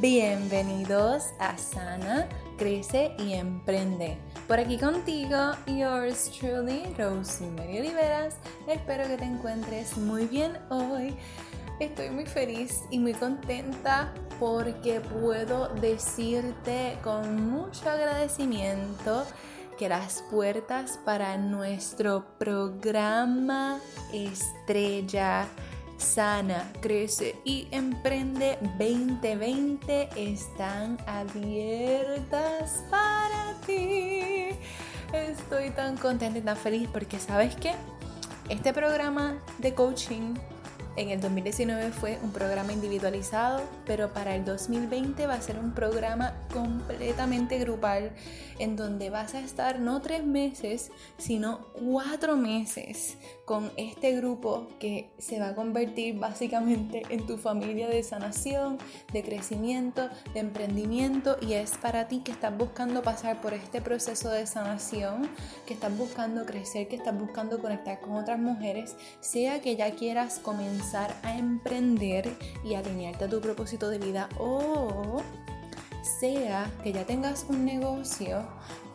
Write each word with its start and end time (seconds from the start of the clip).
Bienvenidos 0.00 1.30
a 1.40 1.58
Sana, 1.58 2.28
Crece 2.56 3.16
y 3.18 3.32
Emprende. 3.32 4.16
Por 4.46 4.60
aquí 4.60 4.78
contigo, 4.78 5.56
yours 5.66 6.30
truly, 6.38 6.84
Rosemary 6.96 7.80
Oliveras. 7.80 8.36
Espero 8.68 9.08
que 9.08 9.16
te 9.16 9.24
encuentres 9.24 9.96
muy 9.96 10.26
bien 10.26 10.56
hoy. 10.70 11.16
Estoy 11.80 12.10
muy 12.10 12.26
feliz 12.26 12.84
y 12.92 13.00
muy 13.00 13.12
contenta 13.12 14.14
porque 14.38 15.00
puedo 15.00 15.66
decirte 15.80 16.96
con 17.02 17.50
mucho 17.50 17.90
agradecimiento 17.90 19.26
que 19.80 19.88
las 19.88 20.22
puertas 20.30 21.00
para 21.04 21.36
nuestro 21.38 22.24
programa 22.38 23.80
estrella 24.12 25.48
sana, 25.98 26.72
crece 26.80 27.36
y 27.44 27.68
emprende 27.70 28.58
2020 28.78 30.08
están 30.16 30.98
abiertas 31.06 32.84
para 32.90 33.54
ti. 33.66 34.50
Estoy 35.12 35.70
tan 35.70 35.96
contenta 35.96 36.38
y 36.38 36.42
tan 36.42 36.56
feliz 36.56 36.88
porque 36.92 37.18
sabes 37.18 37.54
que 37.56 37.72
este 38.48 38.72
programa 38.72 39.38
de 39.58 39.74
coaching 39.74 40.34
en 40.98 41.10
el 41.10 41.20
2019 41.20 41.92
fue 41.92 42.18
un 42.24 42.32
programa 42.32 42.72
individualizado, 42.72 43.62
pero 43.86 44.12
para 44.12 44.34
el 44.34 44.44
2020 44.44 45.28
va 45.28 45.34
a 45.34 45.40
ser 45.40 45.56
un 45.56 45.72
programa 45.72 46.34
completamente 46.52 47.56
grupal 47.60 48.10
en 48.58 48.74
donde 48.74 49.08
vas 49.08 49.34
a 49.34 49.40
estar 49.40 49.78
no 49.78 50.02
tres 50.02 50.24
meses, 50.24 50.90
sino 51.16 51.68
cuatro 51.72 52.36
meses 52.36 53.16
con 53.44 53.70
este 53.76 54.16
grupo 54.16 54.66
que 54.80 55.08
se 55.18 55.38
va 55.38 55.50
a 55.50 55.54
convertir 55.54 56.18
básicamente 56.18 57.04
en 57.10 57.24
tu 57.26 57.38
familia 57.38 57.86
de 57.86 58.02
sanación, 58.02 58.78
de 59.12 59.22
crecimiento, 59.22 60.08
de 60.34 60.40
emprendimiento 60.40 61.36
y 61.40 61.52
es 61.52 61.78
para 61.78 62.08
ti 62.08 62.22
que 62.24 62.32
estás 62.32 62.58
buscando 62.58 63.02
pasar 63.02 63.40
por 63.40 63.54
este 63.54 63.80
proceso 63.80 64.30
de 64.30 64.48
sanación, 64.48 65.28
que 65.64 65.74
estás 65.74 65.96
buscando 65.96 66.44
crecer, 66.44 66.88
que 66.88 66.96
estás 66.96 67.16
buscando 67.16 67.60
conectar 67.60 68.00
con 68.00 68.16
otras 68.16 68.40
mujeres, 68.40 68.96
sea 69.20 69.60
que 69.60 69.76
ya 69.76 69.92
quieras 69.92 70.40
comenzar 70.40 70.87
a 70.94 71.36
emprender 71.36 72.36
y 72.64 72.74
alinearte 72.74 73.24
a 73.24 73.28
tu 73.28 73.40
propósito 73.40 73.88
de 73.88 73.98
vida 73.98 74.28
o 74.38 75.22
sea 76.20 76.70
que 76.82 76.92
ya 76.92 77.04
tengas 77.04 77.46
un 77.48 77.64
negocio 77.64 78.46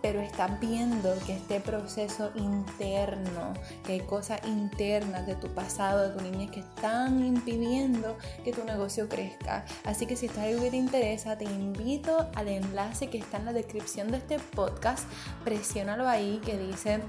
pero 0.03 0.19
estás 0.19 0.59
viendo 0.59 1.15
que 1.25 1.37
este 1.37 1.61
proceso 1.61 2.31
interno, 2.35 3.53
que 3.85 3.93
hay 3.93 3.99
cosas 4.01 4.41
internas 4.45 5.25
de 5.25 5.35
tu 5.35 5.47
pasado, 5.47 6.09
de 6.09 6.17
tu 6.17 6.21
niñez 6.21 6.51
que 6.51 6.59
están 6.59 7.23
impidiendo 7.23 8.17
que 8.43 8.51
tu 8.51 8.65
negocio 8.65 9.07
crezca. 9.07 9.63
Así 9.85 10.05
que 10.05 10.17
si 10.17 10.25
está 10.25 10.43
algo 10.43 10.61
que 10.61 10.71
te 10.71 10.75
interesa, 10.75 11.37
te 11.37 11.45
invito 11.45 12.29
al 12.35 12.49
enlace 12.49 13.07
que 13.07 13.17
está 13.17 13.37
en 13.37 13.45
la 13.45 13.53
descripción 13.53 14.11
de 14.11 14.17
este 14.17 14.39
podcast. 14.39 15.07
Presiónalo 15.45 16.05
ahí 16.05 16.41
que 16.43 16.57
dice 16.57 16.99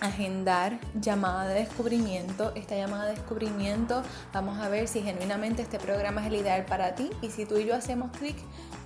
agendar 0.00 0.78
llamada 1.00 1.48
de 1.48 1.60
descubrimiento. 1.60 2.52
Esta 2.54 2.76
llamada 2.76 3.06
de 3.06 3.14
descubrimiento 3.14 4.02
vamos 4.32 4.58
a 4.58 4.68
ver 4.68 4.88
si 4.88 5.02
genuinamente 5.02 5.62
este 5.62 5.78
programa 5.78 6.20
es 6.22 6.28
el 6.28 6.36
ideal 6.36 6.64
para 6.64 6.94
ti 6.94 7.10
y 7.22 7.30
si 7.30 7.46
tú 7.46 7.58
y 7.58 7.66
yo 7.66 7.74
hacemos 7.74 8.10
clic 8.16 8.36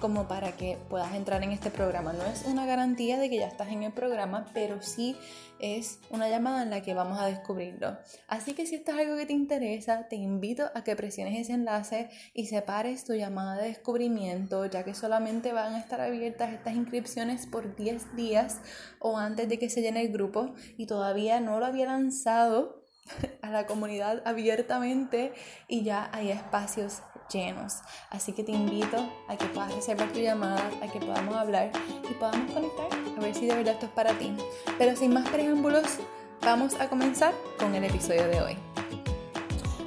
como 0.00 0.27
para 0.27 0.52
que 0.56 0.78
puedas 0.88 1.14
entrar 1.14 1.42
en 1.44 1.52
este 1.52 1.70
programa. 1.70 2.12
No 2.12 2.24
es 2.24 2.44
una 2.46 2.66
garantía 2.66 3.18
de 3.18 3.30
que 3.30 3.38
ya 3.38 3.46
estás 3.46 3.68
en 3.68 3.84
el 3.84 3.92
programa, 3.92 4.46
pero 4.52 4.83
sí 4.83 5.17
es 5.61 6.01
una 6.11 6.28
llamada 6.28 6.64
en 6.64 6.70
la 6.70 6.83
que 6.83 6.92
vamos 6.92 7.20
a 7.20 7.27
descubrirlo. 7.27 7.96
Así 8.27 8.52
que 8.52 8.67
si 8.67 8.74
esto 8.74 8.90
es 8.90 8.98
algo 8.98 9.17
que 9.17 9.27
te 9.27 9.33
interesa, 9.33 10.08
te 10.08 10.17
invito 10.17 10.64
a 10.74 10.83
que 10.83 10.96
presiones 10.96 11.39
ese 11.39 11.52
enlace 11.52 12.11
y 12.34 12.46
separes 12.46 13.05
tu 13.05 13.14
llamada 13.14 13.62
de 13.62 13.68
descubrimiento, 13.68 14.67
ya 14.67 14.83
que 14.83 14.92
solamente 14.92 15.52
van 15.52 15.74
a 15.74 15.78
estar 15.78 16.01
abiertas 16.01 16.52
estas 16.52 16.74
inscripciones 16.74 17.46
por 17.46 17.77
10 17.77 18.17
días 18.17 18.61
o 18.98 19.18
antes 19.18 19.48
de 19.48 19.61
que 19.61 19.70
se 19.70 19.83
llene 19.83 20.02
el 20.02 20.12
grupo 20.12 20.52
y 20.77 20.86
todavía 21.02 21.40
no 21.40 21.58
lo 21.58 21.67
había 21.67 21.86
lanzado 21.86 22.86
a 23.42 23.51
la 23.51 23.67
comunidad 23.67 24.23
abiertamente 24.24 25.33
y 25.67 25.83
ya 25.83 26.08
hay 26.13 26.30
espacios 26.30 27.02
llenos. 27.29 27.79
Así 28.08 28.33
que 28.33 28.45
te 28.45 28.52
invito 28.52 28.98
a 29.27 29.36
que 29.36 29.46
puedas 29.46 29.74
reservar 29.74 30.13
tu 30.13 30.20
llamada, 30.20 30.70
a 30.80 30.86
que 30.86 31.01
podamos 31.01 31.35
hablar 31.35 31.73
y 32.08 32.14
podamos 32.14 32.52
conectar 32.52 32.86
a 33.18 33.20
ver 33.20 33.35
si 33.35 33.46
de 33.46 33.57
verdad 33.57 33.74
esto 33.74 33.86
es 33.86 33.92
para 33.92 34.13
ti. 34.13 34.33
Pero 34.79 34.95
sin 34.95 35.13
más 35.13 35.29
preámbulos, 35.29 35.98
vamos 36.40 36.77
a 36.79 36.89
comenzar 36.89 37.34
con 37.58 37.74
el 37.74 37.83
episodio 37.83 38.29
de 38.29 38.40
hoy. 38.40 38.57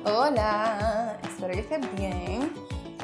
Hola, 0.03 1.18
espero 1.24 1.53
que 1.53 1.59
estés 1.62 1.96
bien. 1.96 2.52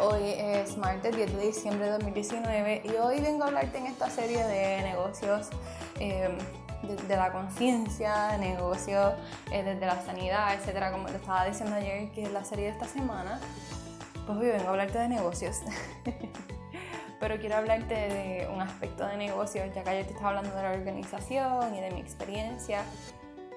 Hoy 0.01 0.33
es 0.35 0.75
martes 0.75 1.15
10 1.15 1.37
de 1.37 1.47
diciembre 1.47 1.85
de 1.85 1.91
2019 1.93 2.81
y 2.83 2.89
hoy 2.97 3.21
vengo 3.21 3.45
a 3.45 3.47
hablarte 3.47 3.77
en 3.77 3.85
esta 3.85 4.09
serie 4.09 4.43
de 4.43 4.81
negocios. 4.81 5.47
Eh, 6.01 6.27
de, 6.83 7.15
la 7.15 7.31
conciencia, 7.31 8.37
negocios 8.37 9.13
eh, 9.51 9.63
desde 9.63 9.85
la 9.85 10.01
sanidad, 10.01 10.53
etcétera, 10.53 10.91
como 10.91 11.07
te 11.07 11.17
estaba 11.17 11.45
diciendo 11.45 11.75
ayer, 11.75 12.11
que 12.11 12.23
es 12.23 12.31
la 12.31 12.43
serie 12.43 12.65
de 12.65 12.71
esta 12.71 12.85
semana. 12.85 13.39
Pues 14.25 14.37
hoy 14.37 14.47
vengo 14.47 14.67
a 14.67 14.69
hablarte 14.69 14.99
de 14.99 15.09
negocios. 15.09 15.59
Pero 17.19 17.37
quiero 17.39 17.57
hablarte 17.57 17.93
de 17.93 18.49
un 18.51 18.61
aspecto 18.61 19.05
de 19.05 19.15
negocios, 19.15 19.73
ya 19.75 19.83
que 19.83 19.89
ayer 19.91 20.05
te 20.05 20.13
estaba 20.13 20.29
hablando 20.29 20.55
de 20.55 20.63
la 20.63 20.71
organización 20.71 21.75
y 21.75 21.81
de 21.81 21.91
mi 21.91 21.99
experiencia. 21.99 22.83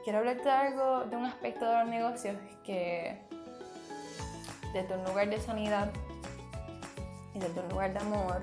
Quiero 0.03 0.19
hablarte 0.19 0.45
de 0.45 0.51
algo, 0.51 1.05
de 1.05 1.17
un 1.17 1.25
aspecto 1.25 1.65
de 1.65 1.79
los 1.79 1.89
negocios 1.89 2.37
que 2.63 3.19
desde 4.75 4.95
un 4.95 5.05
lugar 5.05 5.31
de 5.31 5.41
sanidad 5.41 5.91
y 7.33 7.39
desde 7.39 7.61
un 7.61 7.69
lugar 7.71 7.93
de 7.95 8.01
amor, 8.01 8.43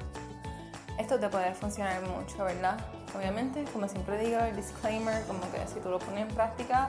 esto 0.97 1.19
te 1.19 1.29
puede 1.29 1.53
funcionar 1.53 2.01
mucho, 2.01 2.43
¿verdad? 2.43 2.79
Obviamente, 3.15 3.65
como 3.73 3.87
siempre 3.87 4.17
digo, 4.17 4.39
el 4.39 4.55
disclaimer, 4.55 5.23
como 5.25 5.41
que 5.51 5.67
si 5.67 5.79
tú 5.79 5.89
lo 5.89 5.99
pones 5.99 6.29
en 6.29 6.35
práctica, 6.35 6.87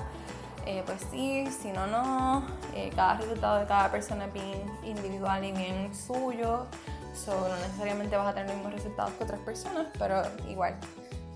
eh, 0.66 0.83
pues 0.87 1.00
sí, 1.10 1.47
si 1.50 1.72
no, 1.72 1.87
no. 1.87 2.47
Eh, 2.75 2.91
cada 2.94 3.15
resultado 3.15 3.59
de 3.59 3.66
cada 3.66 3.91
persona 3.91 4.27
es 4.27 4.33
bien 4.33 4.78
individual 4.84 5.44
y 5.44 5.53
bien 5.53 5.94
suyo. 5.94 6.66
So, 7.15 7.33
no 7.49 7.56
necesariamente 7.56 8.16
vas 8.16 8.28
a 8.28 8.34
tener 8.34 8.49
los 8.49 8.56
mismos 8.56 8.75
resultados 8.75 9.12
que 9.15 9.25
otras 9.25 9.41
personas, 9.41 9.88
pero 9.99 10.22
igual, 10.49 10.77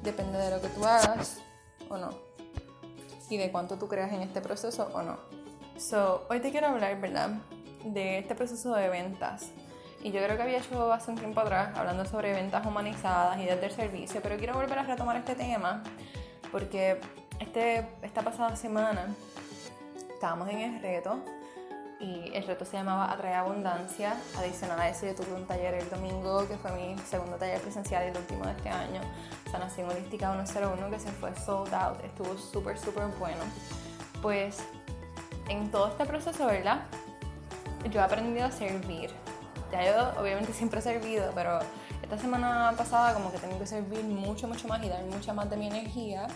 depende 0.02 0.38
de 0.38 0.50
lo 0.50 0.60
que 0.60 0.68
tú 0.68 0.84
hagas 0.84 1.38
o 1.88 1.96
no. 1.96 2.10
Y 3.28 3.36
de 3.36 3.50
cuánto 3.50 3.76
tú 3.76 3.88
creas 3.88 4.12
en 4.12 4.22
este 4.22 4.40
proceso 4.40 4.88
o 4.94 5.02
no. 5.02 5.18
So, 5.76 6.24
hoy 6.30 6.40
te 6.40 6.52
quiero 6.52 6.68
hablar, 6.68 6.98
¿verdad? 7.00 7.30
De 7.84 8.18
este 8.18 8.34
proceso 8.34 8.74
de 8.74 8.88
ventas. 8.88 9.50
Y 10.06 10.12
yo 10.12 10.22
creo 10.22 10.36
que 10.36 10.44
había 10.44 10.58
hecho 10.58 10.92
hace 10.92 11.10
un 11.10 11.18
tiempo 11.18 11.40
atrás 11.40 11.76
hablando 11.76 12.04
sobre 12.04 12.32
ventas 12.32 12.64
humanizadas 12.64 13.40
y 13.40 13.44
desde 13.44 13.66
el 13.66 13.72
servicio, 13.72 14.20
pero 14.22 14.36
quiero 14.36 14.54
volver 14.54 14.78
a 14.78 14.84
retomar 14.84 15.16
este 15.16 15.34
tema 15.34 15.82
porque 16.52 17.00
este, 17.40 17.84
esta 18.02 18.22
pasada 18.22 18.54
semana 18.54 19.12
estábamos 20.08 20.48
en 20.48 20.60
el 20.60 20.80
reto 20.80 21.18
y 21.98 22.30
el 22.32 22.46
reto 22.46 22.64
se 22.64 22.76
llamaba 22.76 23.10
Atraer 23.10 23.34
Abundancia. 23.38 24.14
Adicional 24.38 24.78
a 24.78 24.88
eso, 24.88 25.06
yo 25.06 25.16
tuve 25.16 25.34
un 25.34 25.44
taller 25.44 25.74
el 25.74 25.90
domingo 25.90 26.46
que 26.46 26.56
fue 26.56 26.70
mi 26.70 26.96
segundo 26.98 27.34
taller 27.34 27.60
presencial 27.60 28.04
y 28.04 28.10
el 28.10 28.16
último 28.16 28.44
de 28.44 28.52
este 28.52 28.68
año, 28.68 29.00
Sanación 29.50 29.90
Holística 29.90 30.32
101, 30.32 30.88
que 30.88 31.00
se 31.00 31.10
fue 31.10 31.34
sold 31.34 31.74
out. 31.74 31.98
Estuvo 32.04 32.38
súper, 32.38 32.78
súper 32.78 33.08
bueno. 33.18 33.42
Pues 34.22 34.58
en 35.48 35.68
todo 35.72 35.88
este 35.88 36.04
proceso, 36.04 36.46
¿verdad? 36.46 36.82
Yo 37.90 38.00
he 38.00 38.04
aprendido 38.04 38.46
a 38.46 38.52
servir. 38.52 39.10
Ya 39.72 39.84
yo 39.84 40.20
obviamente 40.20 40.52
siempre 40.52 40.80
he 40.80 40.82
servido, 40.82 41.32
pero 41.34 41.58
esta 42.02 42.18
semana 42.18 42.72
pasada 42.76 43.14
como 43.14 43.32
que 43.32 43.38
tengo 43.38 43.58
que 43.58 43.66
servir 43.66 44.04
mucho, 44.04 44.46
mucho 44.46 44.68
más 44.68 44.82
y 44.84 44.88
dar 44.88 45.04
mucha 45.04 45.32
más 45.32 45.50
de 45.50 45.56
mi 45.56 45.66
energía 45.66 46.28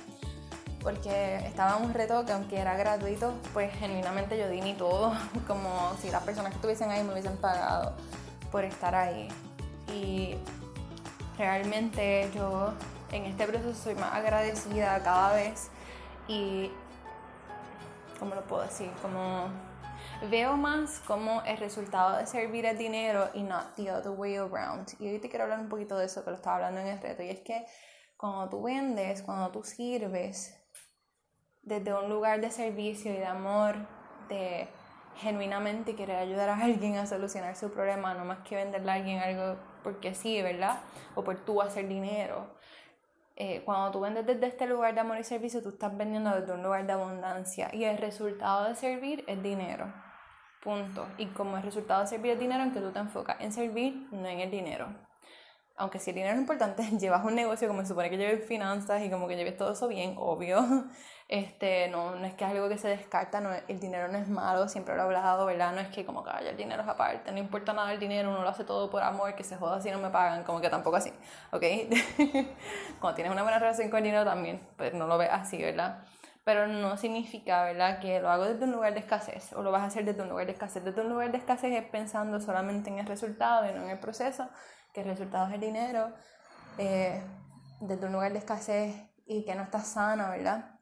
porque 0.83 1.37
estaba 1.47 1.77
un 1.77 1.93
reto 1.93 2.25
que 2.25 2.33
aunque 2.33 2.59
era 2.59 2.77
gratuito, 2.77 3.35
pues 3.53 3.73
genuinamente 3.75 4.39
yo 4.39 4.49
di 4.49 4.63
mi 4.63 4.75
todo, 4.75 5.13
como 5.47 5.93
si 6.01 6.11
las 6.11 6.23
personas 6.23 6.51
que 6.51 6.57
estuviesen 6.57 6.91
ahí 6.91 7.05
me 7.05 7.13
hubiesen 7.13 7.37
pagado 7.37 7.95
por 8.51 8.65
estar 8.65 8.95
ahí. 8.95 9.29
Y 9.93 10.37
realmente 11.37 12.31
yo 12.35 12.73
en 13.13 13.27
este 13.27 13.47
proceso 13.47 13.75
soy 13.75 13.95
más 13.95 14.15
agradecida 14.15 15.03
cada 15.03 15.35
vez 15.35 15.69
y, 16.29 16.71
¿cómo 18.19 18.35
lo 18.35 18.43
puedo 18.43 18.63
decir? 18.63 18.91
Como 19.03 19.49
veo 20.29 20.57
más 20.57 21.01
como 21.07 21.43
el 21.43 21.57
resultado 21.57 22.19
de 22.19 22.27
servir 22.27 22.67
el 22.67 22.77
dinero 22.77 23.31
y 23.33 23.43
not 23.43 23.75
the 23.77 23.91
other 23.91 24.11
way 24.11 24.37
around. 24.37 24.89
Y 24.99 25.09
hoy 25.09 25.19
te 25.19 25.29
quiero 25.29 25.45
hablar 25.45 25.61
un 25.61 25.69
poquito 25.69 25.97
de 25.97 26.07
eso 26.07 26.25
que 26.25 26.31
lo 26.31 26.37
estaba 26.37 26.57
hablando 26.57 26.81
en 26.81 26.89
el 26.89 27.01
reto. 27.01 27.23
Y 27.23 27.31
es 27.31 27.41
que 27.41 27.67
cuando 28.17 28.49
tú 28.51 28.63
vendes, 28.63 29.23
cuando 29.23 29.51
tú 29.51 29.63
sirves, 29.63 30.57
desde 31.63 31.95
un 31.95 32.09
lugar 32.09 32.41
de 32.41 32.51
servicio 32.51 33.13
y 33.13 33.17
de 33.17 33.27
amor, 33.27 33.77
de 34.29 34.69
genuinamente 35.17 35.97
querer 35.97 36.17
ayudar 36.17 36.51
a 36.51 36.57
alguien 36.57 36.97
a 36.97 37.07
solucionar 37.07 37.57
su 37.57 37.71
problema, 37.71 38.15
no 38.15 38.25
más 38.25 38.41
que 38.41 38.57
venderle 38.57 38.91
a 38.91 38.95
alguien 38.95 39.19
algo 39.19 39.59
porque 39.83 40.15
sí, 40.15 40.41
¿verdad? 40.43 40.81
O 41.15 41.25
por 41.25 41.39
tú 41.45 41.63
hacer 41.63 41.89
dinero. 41.89 42.55
Eh, 43.37 43.63
cuando 43.65 43.91
tú 43.91 44.01
vendes 44.01 44.27
desde 44.27 44.47
este 44.47 44.67
lugar 44.67 44.93
de 44.93 45.01
amor 45.01 45.19
y 45.19 45.25
servicio, 45.25 45.63
tú 45.63 45.71
estás 45.71 45.97
vendiendo 45.97 46.31
desde 46.39 46.53
un 46.53 46.63
lugar 46.63 46.87
de 46.87 46.93
abundancia 46.93 47.71
y 47.73 47.85
el 47.85 47.97
resultado 47.97 48.69
de 48.69 48.75
servir 48.75 49.25
es 49.27 49.43
dinero. 49.43 49.91
Punto. 50.63 51.07
Y 51.17 51.27
como 51.27 51.57
el 51.57 51.63
resultado 51.63 52.03
de 52.03 52.07
servir 52.07 52.33
el 52.33 52.39
dinero, 52.39 52.63
en 52.63 52.73
que 52.73 52.81
tú 52.81 52.91
te 52.93 52.99
enfocas 52.99 53.41
en 53.41 53.53
servir, 53.53 54.07
no 54.13 54.29
en 54.29 54.41
el 54.41 54.51
dinero. 54.51 54.89
Aunque 55.77 55.99
si 55.99 56.11
el 56.11 56.17
dinero 56.17 56.35
es 56.35 56.41
importante, 56.41 56.83
llevas 56.99 57.25
un 57.25 57.35
negocio 57.35 57.67
como 57.67 57.81
se 57.81 57.89
supone 57.89 58.11
que 58.11 58.19
lleves 58.19 58.47
finanzas 58.47 59.03
y 59.03 59.11
como 59.11 59.27
que 59.27 59.37
lleves 59.37 59.57
todo 59.57 59.73
eso 59.73 59.89
bien, 59.89 60.15
obvio. 60.19 60.85
Este, 61.31 61.87
no, 61.87 62.17
no 62.17 62.27
es 62.27 62.35
que 62.35 62.45
es 62.45 62.51
algo 62.51 62.69
que 62.69 62.77
se 62.77 62.89
descarta, 62.89 63.41
no, 63.41 63.51
el 63.69 63.79
dinero 63.79 64.09
no 64.09 64.19
es 64.19 64.27
malo, 64.27 64.69
siempre 64.69 64.97
lo 64.97 65.03
he 65.03 65.05
hablado, 65.05 65.47
¿verdad? 65.47 65.73
No 65.73 65.81
es 65.81 65.87
que 65.87 66.05
como 66.05 66.25
que 66.25 66.31
el 66.45 66.57
dinero 66.57 66.83
es 66.83 66.89
aparte, 66.89 67.31
no 67.31 67.39
importa 67.39 67.73
nada 67.73 67.93
el 67.93 68.01
dinero, 68.01 68.31
uno 68.31 68.43
lo 68.43 68.49
hace 68.49 68.65
todo 68.65 68.91
por 68.91 69.01
amor, 69.05 69.37
que 69.37 69.45
se 69.45 69.55
joda 69.55 69.81
si 69.81 69.93
no 69.93 70.01
me 70.01 70.11
pagan, 70.11 70.43
como 70.43 70.61
que 70.61 70.69
tampoco 70.69 70.97
así, 70.97 71.13
¿ok? 71.53 71.63
Cuando 73.01 73.15
tienes 73.15 73.33
una 73.33 73.45
buena 73.45 73.61
relación 73.61 73.91
con 73.91 73.99
el 73.99 74.05
dinero 74.07 74.25
también, 74.25 74.61
pues 74.77 74.93
no 74.93 75.07
lo 75.07 75.19
ves 75.19 75.29
así, 75.31 75.63
¿verdad? 75.63 76.03
Pero 76.45 76.67
no 76.67 76.97
significa, 76.97 77.65
¿verdad?, 77.65 78.01
que 78.01 78.21
lo 78.21 78.31
hago 78.31 78.45
desde 78.45 78.65
un 78.65 78.73
lugar 78.73 78.95
de 78.95 79.01
escasez 79.01 79.53
o 79.53 79.63
lo 79.63 79.71
vas 79.71 79.83
a 79.83 79.87
hacer 79.87 80.05
desde 80.05 80.23
un 80.23 80.31
lugar 80.31 80.47
de 80.47 80.53
escasez. 80.53 80.83
Desde 80.85 81.03
un 81.03 81.11
lugar 81.11 81.31
de 81.31 81.39
escasez 81.39 81.73
es 81.73 81.89
pensando 81.91 82.41
solamente 82.41 82.91
en 82.91 82.99
el 82.99 83.07
resultado 83.07 83.69
y 83.69 83.75
no 83.75 83.85
en 83.85 83.91
el 83.91 83.99
proceso, 83.99 84.49
que 84.93 85.03
el 85.03 85.09
resultado 85.09 85.49
es 85.49 85.55
el 85.55 85.61
dinero, 85.61 86.13
eh, 86.79 87.23
desde 87.81 88.07
un 88.07 88.13
lugar 88.13 88.33
de 88.33 88.39
escasez 88.39 88.95
y 89.27 89.45
que 89.45 89.55
no 89.55 89.63
estás 89.63 89.87
sano, 89.89 90.31
¿verdad? 90.31 90.79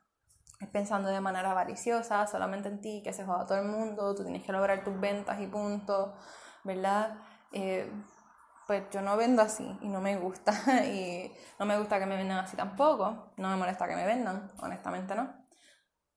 Es 0.60 0.69
pensando 0.69 1.08
de 1.08 1.20
manera 1.20 1.50
avariciosa, 1.50 2.26
solamente 2.26 2.69
en 2.69 2.81
ti, 2.81 3.02
que 3.02 3.12
se 3.12 3.25
joda 3.25 3.46
todo 3.46 3.58
el 3.58 3.66
mundo, 3.66 4.14
tú 4.14 4.22
tienes 4.25 4.44
que 4.44 4.52
lograr 4.52 4.84
tus 4.84 4.99
ventas 4.99 5.40
y 5.40 5.46
punto, 5.46 6.14
¿verdad? 6.64 7.16
Eh, 7.52 7.90
pues 8.66 8.84
yo 8.90 9.00
no 9.00 9.16
vendo 9.16 9.43
así 9.43 9.78
y 9.81 9.88
no 9.88 10.00
me 10.00 10.16
gusta 10.16 10.52
y 10.84 11.32
no 11.58 11.66
me 11.66 11.78
gusta 11.78 11.99
que 11.99 12.06
me 12.06 12.16
vendan 12.16 12.38
así 12.38 12.56
tampoco, 12.56 13.32
no 13.37 13.49
me 13.49 13.56
molesta 13.56 13.88
que 13.88 13.96
me 13.96 14.06
vendan, 14.06 14.50
honestamente 14.60 15.14
no 15.14 15.48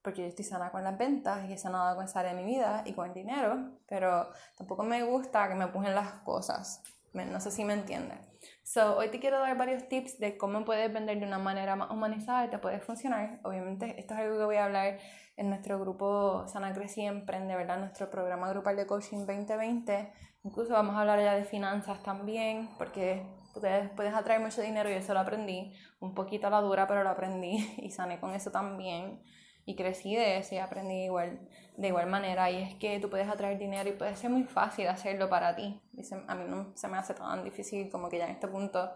porque 0.03 0.21
yo 0.21 0.27
estoy 0.27 0.45
sana 0.45 0.71
con 0.71 0.83
las 0.83 0.97
ventas 0.97 1.47
y 1.49 1.53
he 1.53 1.57
sanado 1.57 1.95
con 1.95 2.05
esa 2.05 2.21
área 2.21 2.33
de 2.33 2.41
mi 2.41 2.51
vida 2.51 2.83
y 2.85 2.93
con 2.93 3.07
el 3.07 3.13
dinero, 3.13 3.71
pero 3.87 4.29
tampoco 4.57 4.83
me 4.83 5.03
gusta 5.03 5.47
que 5.47 5.55
me 5.55 5.65
empujen 5.65 5.93
las 5.93 6.13
cosas. 6.23 6.81
No 7.13 7.41
sé 7.41 7.51
si 7.51 7.65
me 7.65 7.73
entienden. 7.73 8.19
So, 8.63 8.97
hoy 8.97 9.09
te 9.09 9.19
quiero 9.19 9.39
dar 9.39 9.57
varios 9.57 9.87
tips 9.89 10.17
de 10.17 10.37
cómo 10.37 10.63
puedes 10.63 10.91
vender 10.91 11.19
de 11.19 11.25
una 11.25 11.39
manera 11.39 11.75
más 11.75 11.91
humanizada 11.91 12.45
y 12.45 12.49
te 12.49 12.57
puede 12.57 12.79
funcionar. 12.79 13.39
Obviamente, 13.43 13.99
esto 13.99 14.13
es 14.13 14.19
algo 14.21 14.37
que 14.37 14.45
voy 14.45 14.55
a 14.55 14.65
hablar 14.65 14.97
en 15.35 15.49
nuestro 15.49 15.77
grupo 15.77 16.47
Sana 16.47 16.73
Crece 16.73 17.01
y 17.01 17.05
Emprende, 17.05 17.55
¿verdad? 17.55 17.79
Nuestro 17.79 18.09
programa 18.09 18.49
grupal 18.49 18.77
de 18.77 18.87
coaching 18.87 19.25
2020. 19.25 20.13
Incluso 20.43 20.73
vamos 20.73 20.95
a 20.95 21.01
hablar 21.01 21.19
ya 21.19 21.35
de 21.35 21.43
finanzas 21.43 22.01
también, 22.01 22.69
porque 22.77 23.25
puedes, 23.53 23.89
puedes 23.91 24.13
atraer 24.13 24.39
mucho 24.39 24.61
dinero 24.61 24.89
y 24.89 24.93
eso 24.93 25.13
lo 25.13 25.19
aprendí. 25.19 25.73
Un 25.99 26.15
poquito 26.15 26.47
a 26.47 26.49
la 26.49 26.61
dura, 26.61 26.87
pero 26.87 27.03
lo 27.03 27.09
aprendí 27.09 27.75
y 27.77 27.91
sané 27.91 28.21
con 28.21 28.33
eso 28.33 28.51
también 28.51 29.21
y 29.65 29.75
crecí 29.75 30.15
de 30.15 30.37
eso 30.37 30.55
y 30.55 30.57
aprendí 30.57 31.05
igual, 31.05 31.39
de 31.77 31.87
igual 31.87 32.07
manera. 32.07 32.49
Y 32.51 32.61
es 32.61 32.75
que 32.75 32.99
tú 32.99 33.09
puedes 33.09 33.27
atraer 33.27 33.57
dinero 33.57 33.89
y 33.89 33.93
puede 33.93 34.15
ser 34.15 34.29
muy 34.29 34.43
fácil 34.43 34.87
hacerlo 34.87 35.29
para 35.29 35.55
ti. 35.55 35.81
a 36.27 36.35
mí 36.35 36.45
no 36.47 36.75
se 36.75 36.87
me 36.87 36.97
hace 36.97 37.13
tan 37.13 37.43
difícil 37.43 37.89
como 37.89 38.09
que 38.09 38.17
ya 38.17 38.25
en 38.25 38.31
este 38.31 38.47
punto 38.47 38.91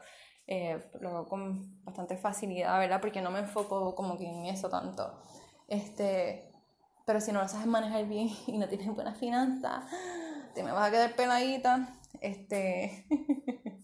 eh, 0.48 0.80
lo 1.00 1.10
hago 1.10 1.28
con 1.28 1.84
bastante 1.84 2.18
facilidad, 2.18 2.80
¿verdad? 2.80 3.02
Porque 3.02 3.22
no 3.22 3.32
me 3.32 3.40
enfoco 3.40 3.96
como 3.96 4.18
que 4.18 4.26
en 4.26 4.46
eso 4.46 4.70
tanto. 4.70 5.22
Este, 5.68 6.52
pero 7.06 7.22
si 7.22 7.32
no 7.32 7.42
lo 7.42 7.48
sabes 7.48 7.68
manejar 7.68 8.06
bien 8.06 8.30
y 8.48 8.58
no 8.58 8.68
tienes 8.68 8.88
buenas 8.94 9.18
finanzas, 9.18 9.86
te 10.54 10.64
me 10.64 10.72
vas 10.72 10.88
a 10.90 10.92
quedar 10.92 11.16
peladita. 11.16 11.90
Este. 12.22 13.06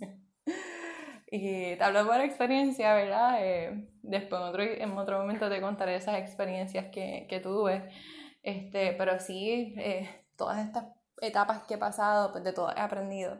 Y 1.34 1.78
te 1.78 1.84
hablo 1.84 2.06
por 2.06 2.20
experiencia, 2.20 2.94
¿verdad? 2.94 3.38
Eh, 3.40 3.90
después 4.04 4.42
en 4.42 4.48
otro, 4.48 4.64
en 4.64 4.98
otro 4.98 5.20
momento 5.20 5.50
te 5.50 5.62
contaré 5.62 5.96
esas 5.96 6.20
experiencias 6.20 6.88
que, 6.92 7.26
que 7.30 7.40
tuve. 7.40 7.90
Este, 8.44 8.92
pero 8.98 9.18
sí, 9.18 9.74
eh, 9.78 10.26
todas 10.36 10.60
estas 10.66 10.88
etapas 11.22 11.64
que 11.64 11.76
he 11.76 11.78
pasado, 11.78 12.34
pues 12.34 12.44
de 12.44 12.52
todas 12.52 12.76
he 12.76 12.82
aprendido. 12.82 13.40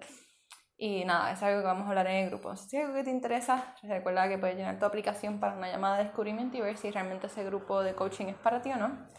Y 0.78 1.04
nada, 1.04 1.34
es 1.34 1.44
algo 1.44 1.60
que 1.60 1.68
vamos 1.68 1.86
a 1.86 1.90
hablar 1.90 2.08
en 2.08 2.24
el 2.24 2.30
grupo. 2.30 2.56
Si 2.56 2.78
es 2.78 2.84
algo 2.86 2.96
que 2.96 3.04
te 3.04 3.12
interesa, 3.12 3.76
recuerda 3.84 4.30
que 4.30 4.38
puedes 4.38 4.56
llenar 4.56 4.80
tu 4.80 4.86
aplicación 4.86 5.42
para 5.42 5.58
una 5.58 5.70
llamada 5.70 5.98
de 5.98 6.06
descubrimiento 6.06 6.58
y 6.58 6.62
ver 6.62 6.78
si 6.78 6.92
realmente 6.92 7.28
ese 7.28 7.44
grupo 7.44 7.84
de 7.84 7.94
coaching 7.94 8.28
es 8.28 8.38
para 8.38 8.62
ti 8.62 8.72
o 8.72 8.78
no. 8.78 9.10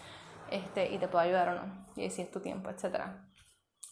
Este, 0.51 0.91
y 0.91 0.99
te 0.99 1.09
puede 1.09 1.27
ayudar 1.27 1.51
o 1.51 1.55
no. 1.57 1.87
Y 1.95 2.09
si 2.09 2.23
es 2.23 2.31
tu 2.31 2.41
tiempo, 2.41 2.71
etc. 2.71 3.05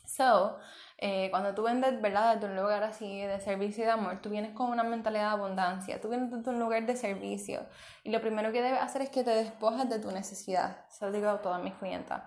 So, 0.06 0.59
eh, 1.02 1.31
cuando 1.31 1.55
tú 1.55 1.62
vendes, 1.62 1.99
¿verdad? 2.02 2.35
Desde 2.37 2.49
un 2.52 2.61
lugar 2.61 2.82
así 2.82 3.23
de 3.23 3.41
servicio 3.41 3.85
y 3.85 3.87
de 3.87 3.93
amor, 3.93 4.20
tú 4.20 4.29
vienes 4.29 4.52
con 4.52 4.70
una 4.70 4.82
mentalidad 4.82 5.35
de 5.35 5.43
abundancia, 5.43 5.99
tú 5.99 6.11
vienes 6.11 6.31
desde 6.31 6.50
un 6.50 6.58
lugar 6.61 6.85
de 6.85 6.94
servicio. 6.94 7.67
Y 8.05 8.11
lo 8.11 8.20
primero 8.20 8.52
que 8.52 8.61
debes 8.61 8.82
hacer 8.82 9.00
es 9.00 9.08
que 9.08 9.25
te 9.25 9.31
despojas 9.31 9.88
de 9.88 9.99
tu 9.99 10.11
necesidad. 10.11 10.85
Eso 10.91 11.06
lo 11.06 11.12
digo 11.12 11.31
a 11.31 11.41
todas 11.41 11.62
mis 11.62 11.73
clientas. 11.75 12.23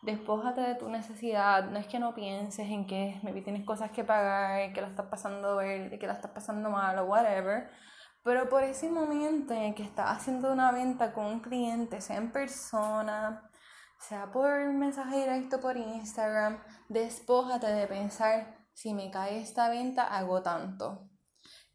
Despójate 0.00 0.62
de 0.62 0.74
tu 0.74 0.88
necesidad. 0.88 1.64
No 1.70 1.78
es 1.78 1.86
que 1.86 1.98
no 1.98 2.14
pienses 2.14 2.70
en 2.70 2.86
que 2.86 3.20
maybe 3.22 3.42
tienes 3.42 3.64
cosas 3.64 3.90
que 3.90 4.04
pagar, 4.04 4.72
que 4.72 4.80
la 4.80 4.88
estás 4.88 5.06
pasando 5.06 5.56
ver, 5.56 5.98
que 5.98 6.06
la 6.06 6.14
estás 6.14 6.30
pasando 6.30 6.70
mal 6.70 6.98
o 6.98 7.04
whatever. 7.04 7.70
Pero 8.22 8.48
por 8.48 8.62
ese 8.64 8.90
momento 8.90 9.52
en 9.52 9.74
que 9.74 9.82
estás 9.82 10.16
haciendo 10.16 10.50
una 10.50 10.72
venta 10.72 11.12
con 11.12 11.26
un 11.26 11.40
cliente, 11.40 12.00
sea 12.00 12.16
en 12.16 12.32
persona, 12.32 13.50
sea 13.98 14.30
por 14.30 14.72
mensaje 14.72 15.16
directo 15.16 15.60
por 15.60 15.76
Instagram, 15.76 16.62
despójate 16.88 17.66
de 17.66 17.86
pensar, 17.86 18.56
si 18.72 18.92
me 18.94 19.10
cae 19.10 19.40
esta 19.40 19.68
venta, 19.68 20.04
hago 20.04 20.42
tanto. 20.42 21.08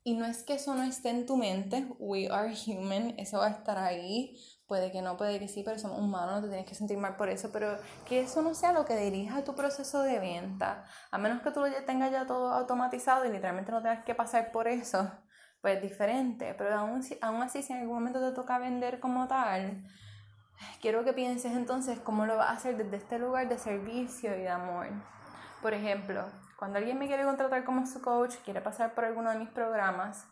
Y 0.03 0.15
no 0.15 0.25
es 0.25 0.43
que 0.43 0.53
eso 0.53 0.75
no 0.75 0.83
esté 0.83 1.09
en 1.09 1.25
tu 1.25 1.35
mente, 1.35 1.87
we 1.99 2.29
are 2.29 2.53
human, 2.65 3.13
eso 3.19 3.39
va 3.39 3.47
a 3.47 3.51
estar 3.51 3.77
ahí, 3.77 4.37
puede 4.65 4.91
que 4.91 5.01
no, 5.01 5.17
puede 5.17 5.39
que 5.39 5.47
sí, 5.47 5.61
pero 5.63 5.77
somos 5.77 5.99
humanos, 5.99 6.35
no 6.35 6.41
te 6.41 6.47
tienes 6.47 6.65
que 6.65 6.75
sentir 6.75 6.97
mal 6.97 7.17
por 7.17 7.27
eso, 7.27 7.51
pero 7.51 7.77
que 8.05 8.21
eso 8.21 8.41
no 8.41 8.53
sea 8.53 8.71
lo 8.71 8.85
que 8.85 8.95
dirija 8.95 9.43
tu 9.43 9.55
proceso 9.55 10.01
de 10.01 10.19
venta, 10.19 10.85
a 11.11 11.17
menos 11.17 11.41
que 11.41 11.51
tú 11.51 11.59
lo 11.59 11.67
tengas 11.85 12.11
ya 12.11 12.25
todo 12.25 12.53
automatizado 12.53 13.25
y 13.25 13.29
literalmente 13.29 13.71
no 13.71 13.81
tengas 13.81 14.05
que 14.05 14.15
pasar 14.15 14.51
por 14.51 14.67
eso, 14.67 15.11
pues 15.61 15.77
es 15.77 15.81
diferente, 15.81 16.53
pero 16.57 16.75
aún, 16.77 17.01
aún 17.21 17.41
así 17.41 17.61
si 17.61 17.73
en 17.73 17.79
algún 17.79 17.95
momento 17.95 18.21
te 18.21 18.33
toca 18.33 18.57
vender 18.57 18.99
como 18.99 19.27
tal, 19.27 19.83
quiero 20.81 21.03
que 21.03 21.13
pienses 21.13 21.53
entonces 21.53 21.99
cómo 21.99 22.25
lo 22.25 22.37
vas 22.37 22.49
a 22.49 22.53
hacer 22.53 22.77
desde 22.77 22.97
este 22.97 23.19
lugar 23.19 23.49
de 23.49 23.57
servicio 23.57 24.35
y 24.35 24.41
de 24.41 24.49
amor. 24.49 24.87
Por 25.61 25.73
ejemplo, 25.73 26.25
cuando 26.57 26.77
alguien 26.77 26.97
me 26.97 27.07
quiere 27.07 27.23
contratar 27.23 27.63
como 27.63 27.85
su 27.85 28.01
coach, 28.01 28.35
quiere 28.45 28.61
pasar 28.61 28.93
por 28.93 29.05
alguno 29.05 29.31
de 29.31 29.39
mis 29.39 29.49
programas, 29.49 30.25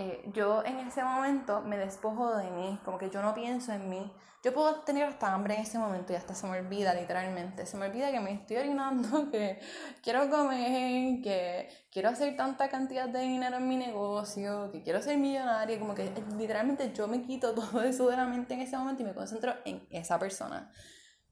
eh, 0.00 0.30
yo 0.32 0.64
en 0.64 0.78
ese 0.78 1.02
momento 1.02 1.60
me 1.62 1.76
despojo 1.76 2.36
de 2.36 2.48
mí, 2.52 2.78
como 2.84 2.98
que 2.98 3.10
yo 3.10 3.20
no 3.20 3.34
pienso 3.34 3.72
en 3.72 3.88
mí. 3.90 4.12
Yo 4.44 4.54
puedo 4.54 4.82
tener 4.82 5.02
hasta 5.02 5.34
hambre 5.34 5.56
en 5.56 5.62
ese 5.62 5.76
momento 5.76 6.12
y 6.12 6.16
hasta 6.16 6.36
se 6.36 6.46
me 6.46 6.56
olvida 6.60 6.94
literalmente. 6.94 7.66
Se 7.66 7.76
me 7.76 7.86
olvida 7.86 8.12
que 8.12 8.20
me 8.20 8.32
estoy 8.32 8.58
orinando, 8.58 9.28
que 9.32 9.58
quiero 10.00 10.30
comer, 10.30 11.20
que 11.20 11.68
quiero 11.90 12.10
hacer 12.10 12.36
tanta 12.36 12.68
cantidad 12.68 13.08
de 13.08 13.18
dinero 13.22 13.56
en 13.56 13.66
mi 13.66 13.76
negocio, 13.76 14.70
que 14.70 14.84
quiero 14.84 15.02
ser 15.02 15.18
millonaria. 15.18 15.80
Como 15.80 15.96
que 15.96 16.12
literalmente 16.38 16.92
yo 16.92 17.08
me 17.08 17.20
quito 17.22 17.52
todo 17.56 17.82
eso 17.82 18.08
de 18.08 18.16
la 18.16 18.26
mente 18.26 18.54
en 18.54 18.60
ese 18.60 18.78
momento 18.78 19.02
y 19.02 19.06
me 19.06 19.14
concentro 19.14 19.56
en 19.64 19.84
esa 19.90 20.16
persona. 20.20 20.70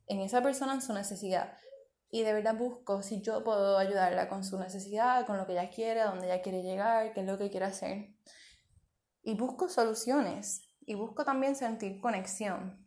En 0.09 0.19
esa 0.19 0.43
persona, 0.43 0.75
en 0.75 0.83
su 0.83 0.93
necesidad. 0.93 1.57
Y 2.11 2.25
de 2.25 2.33
verdad 2.33 2.57
busco 2.57 3.01
si 3.03 3.21
yo 3.23 3.45
puedo 3.45 3.79
ayudarla 3.79 4.29
con 4.29 4.43
su 4.43 4.59
necesidad, 4.59 5.25
con 5.25 5.37
lo 5.37 5.47
que 5.47 5.53
ella 5.53 5.71
quiere, 5.71 6.01
a 6.01 6.07
dónde 6.07 6.27
ella 6.27 6.43
quiere 6.43 6.65
llegar, 6.65 7.13
qué 7.13 7.21
es 7.21 7.27
lo 7.27 7.39
que 7.39 7.49
quiere 7.49 7.67
hacer 7.67 8.17
y 9.27 9.35
busco 9.35 9.69
soluciones 9.69 10.63
y 10.81 10.95
busco 10.95 11.25
también 11.25 11.57
sentir 11.57 12.01
conexión. 12.01 12.79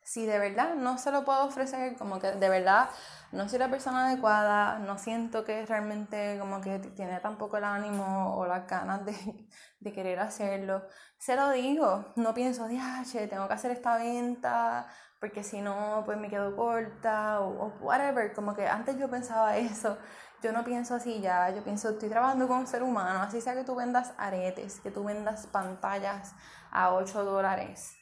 Si 0.00 0.24
de 0.24 0.38
verdad 0.38 0.76
no 0.76 0.96
se 0.96 1.10
lo 1.10 1.24
puedo 1.24 1.44
ofrecer, 1.44 1.96
como 1.96 2.20
que 2.20 2.30
de 2.30 2.48
verdad 2.48 2.88
no 3.32 3.48
soy 3.48 3.58
la 3.58 3.68
persona 3.68 4.06
adecuada, 4.06 4.78
no 4.78 4.96
siento 4.96 5.44
que 5.44 5.66
realmente 5.66 6.38
como 6.38 6.60
que 6.60 6.78
tiene 6.78 7.18
tampoco 7.18 7.56
el 7.56 7.64
ánimo 7.64 8.36
o 8.36 8.46
las 8.46 8.68
ganas 8.68 9.04
de, 9.04 9.12
de 9.80 9.92
querer 9.92 10.20
hacerlo, 10.20 10.86
se 11.18 11.34
lo 11.34 11.50
digo, 11.50 12.12
no 12.14 12.32
pienso, 12.32 12.68
che, 13.10 13.26
tengo 13.26 13.48
que 13.48 13.54
hacer 13.54 13.72
esta 13.72 13.96
venta 13.96 14.86
porque 15.18 15.42
si 15.42 15.60
no, 15.60 16.02
pues 16.06 16.16
me 16.16 16.30
quedo 16.30 16.54
corta 16.56 17.40
o, 17.40 17.66
o 17.66 17.68
whatever, 17.80 18.32
como 18.32 18.54
que 18.54 18.68
antes 18.68 18.96
yo 18.98 19.10
pensaba 19.10 19.56
eso 19.56 19.98
yo 20.42 20.52
no 20.52 20.64
pienso 20.64 20.94
así 20.94 21.20
ya, 21.20 21.50
yo 21.50 21.62
pienso, 21.62 21.90
estoy 21.90 22.08
trabajando 22.08 22.48
con 22.48 22.58
un 22.58 22.66
ser 22.66 22.82
humano, 22.82 23.20
así 23.20 23.40
sea 23.40 23.54
que 23.54 23.64
tú 23.64 23.74
vendas 23.74 24.12
aretes, 24.16 24.80
que 24.80 24.90
tú 24.90 25.04
vendas 25.04 25.46
pantallas 25.46 26.34
a 26.70 26.92
8 26.94 27.24
dólares 27.24 27.96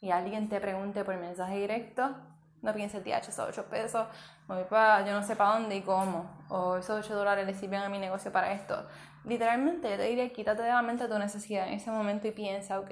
y 0.00 0.10
alguien 0.10 0.48
te 0.48 0.60
pregunte 0.60 1.04
por 1.04 1.16
mensaje 1.16 1.56
directo, 1.56 2.14
no 2.62 2.72
pienses, 2.74 3.02
tía, 3.02 3.18
esos 3.18 3.38
8 3.38 3.66
pesos, 3.66 4.06
yo 4.48 5.12
no 5.12 5.22
sé 5.22 5.36
para 5.36 5.50
dónde 5.50 5.76
y 5.76 5.82
cómo, 5.82 6.44
o 6.48 6.76
esos 6.76 7.04
8 7.04 7.16
dólares 7.16 7.46
le 7.46 7.54
sirven 7.54 7.80
a 7.80 7.88
mi 7.88 7.98
negocio 7.98 8.30
para 8.32 8.52
esto. 8.52 8.86
Literalmente, 9.24 9.90
yo 9.90 9.96
te 9.96 10.04
diría, 10.04 10.32
quítate 10.32 10.62
de 10.62 10.68
la 10.68 10.82
mente 10.82 11.06
tu 11.06 11.18
necesidad 11.18 11.68
en 11.68 11.74
ese 11.74 11.90
momento 11.90 12.26
y 12.28 12.32
piensa, 12.32 12.80
ok, 12.80 12.90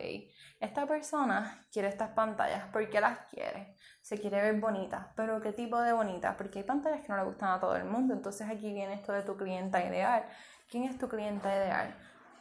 esta 0.60 0.86
persona 0.86 1.66
quiere 1.72 1.88
estas 1.88 2.10
pantallas, 2.10 2.66
¿por 2.72 2.88
qué 2.90 3.00
las 3.00 3.18
quiere? 3.30 3.76
Se 4.02 4.18
quiere 4.18 4.40
ver 4.40 4.60
bonita, 4.60 5.12
pero 5.16 5.40
¿qué 5.40 5.52
tipo 5.52 5.80
de 5.80 5.92
bonita? 5.92 6.36
Porque 6.36 6.60
hay 6.60 6.64
pantallas 6.64 7.02
que 7.02 7.08
no 7.08 7.16
le 7.16 7.24
gustan 7.24 7.50
a 7.50 7.60
todo 7.60 7.76
el 7.76 7.84
mundo, 7.84 8.14
entonces 8.14 8.48
aquí 8.48 8.72
viene 8.72 8.94
esto 8.94 9.12
de 9.12 9.22
tu 9.22 9.36
clienta 9.36 9.84
ideal. 9.84 10.24
¿Quién 10.70 10.84
es 10.84 10.98
tu 10.98 11.08
clienta 11.08 11.54
ideal? 11.54 11.94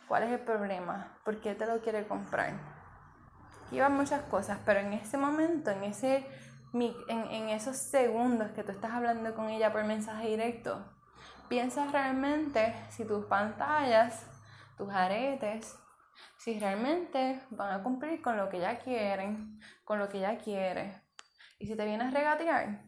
¿Cuál 0.07 0.23
es 0.23 0.31
el 0.31 0.39
problema? 0.39 1.17
¿Por 1.25 1.41
qué 1.41 1.55
te 1.55 1.65
lo 1.65 1.81
quiere 1.81 2.07
comprar? 2.07 2.53
Aquí 3.65 3.79
van 3.79 3.95
muchas 3.95 4.21
cosas, 4.23 4.57
pero 4.65 4.79
en 4.79 4.93
ese 4.93 5.17
momento, 5.17 5.71
en 5.71 5.83
ese 5.83 6.25
en, 6.73 7.49
esos 7.49 7.77
segundos 7.77 8.51
que 8.51 8.63
tú 8.63 8.71
estás 8.71 8.91
hablando 8.91 9.33
con 9.35 9.49
ella 9.49 9.71
por 9.71 9.83
mensaje 9.83 10.27
directo, 10.27 10.85
piensa 11.49 11.87
realmente 11.87 12.73
si 12.89 13.05
tus 13.05 13.25
pantallas, 13.25 14.25
tus 14.77 14.89
aretes, 14.91 15.77
si 16.37 16.59
realmente 16.59 17.41
van 17.49 17.79
a 17.79 17.83
cumplir 17.83 18.21
con 18.21 18.37
lo 18.37 18.49
que 18.49 18.57
ella 18.57 18.79
quieren, 18.79 19.59
con 19.83 19.99
lo 19.99 20.09
que 20.09 20.19
ella 20.19 20.37
quiere. 20.37 21.01
Y 21.59 21.67
si 21.67 21.75
te 21.75 21.85
vienes 21.85 22.13
regatear, 22.13 22.83